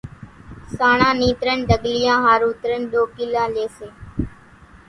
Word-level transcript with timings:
سانڻان 0.77 1.15
نِي 1.21 1.29
ترڃين 1.39 1.59
ڍڳليان 1.69 2.19
ۿارُو 2.25 2.49
ترڃ 2.61 2.81
ڏوڪيلا 2.91 3.43
لئي 3.55 3.67
سي، 3.77 3.87